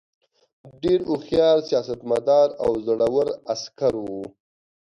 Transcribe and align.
ډېر 0.83 0.99
هوښیار 1.09 1.57
سیاستمدار 1.69 2.47
او 2.63 2.71
زړه 2.85 3.07
ور 3.15 3.27
عسکر 3.53 3.93
وو. 4.03 4.21